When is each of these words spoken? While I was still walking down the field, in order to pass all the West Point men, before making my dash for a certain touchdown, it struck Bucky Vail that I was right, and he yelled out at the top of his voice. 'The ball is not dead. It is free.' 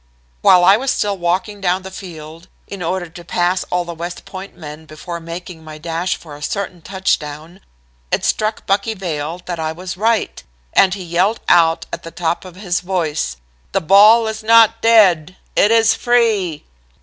While 0.41 0.65
I 0.65 0.77
was 0.77 0.89
still 0.89 1.15
walking 1.15 1.61
down 1.61 1.83
the 1.83 1.91
field, 1.91 2.47
in 2.65 2.81
order 2.81 3.07
to 3.07 3.23
pass 3.23 3.63
all 3.65 3.85
the 3.85 3.93
West 3.93 4.25
Point 4.25 4.57
men, 4.57 4.87
before 4.87 5.19
making 5.19 5.63
my 5.63 5.77
dash 5.77 6.15
for 6.17 6.35
a 6.35 6.41
certain 6.41 6.81
touchdown, 6.81 7.59
it 8.11 8.25
struck 8.25 8.65
Bucky 8.65 8.95
Vail 8.95 9.43
that 9.45 9.59
I 9.59 9.71
was 9.73 9.97
right, 9.97 10.41
and 10.73 10.95
he 10.95 11.03
yelled 11.03 11.39
out 11.47 11.85
at 11.93 12.01
the 12.01 12.09
top 12.09 12.45
of 12.45 12.55
his 12.55 12.79
voice. 12.79 13.37
'The 13.73 13.81
ball 13.81 14.25
is 14.25 14.41
not 14.41 14.81
dead. 14.81 15.37
It 15.55 15.69
is 15.69 15.93
free.' 15.93 16.65